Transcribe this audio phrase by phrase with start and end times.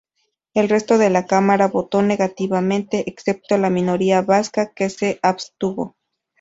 [0.55, 5.95] El resto de la cámara voto negativamente, excepto la minoría vasca que se abstuvo.